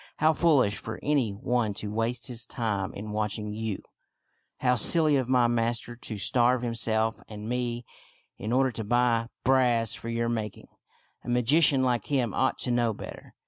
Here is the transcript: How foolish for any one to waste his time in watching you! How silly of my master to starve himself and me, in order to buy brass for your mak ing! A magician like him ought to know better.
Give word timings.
How 0.17 0.33
foolish 0.33 0.77
for 0.77 0.99
any 1.03 1.29
one 1.29 1.75
to 1.75 1.93
waste 1.93 2.25
his 2.25 2.43
time 2.47 2.91
in 2.95 3.11
watching 3.11 3.53
you! 3.53 3.83
How 4.61 4.73
silly 4.73 5.15
of 5.15 5.29
my 5.29 5.45
master 5.45 5.95
to 5.95 6.17
starve 6.17 6.63
himself 6.63 7.21
and 7.29 7.47
me, 7.47 7.85
in 8.39 8.51
order 8.51 8.71
to 8.71 8.83
buy 8.83 9.27
brass 9.43 9.93
for 9.93 10.09
your 10.09 10.27
mak 10.27 10.57
ing! 10.57 10.69
A 11.23 11.29
magician 11.29 11.83
like 11.83 12.07
him 12.07 12.33
ought 12.33 12.57
to 12.61 12.71
know 12.71 12.95
better. 12.95 13.35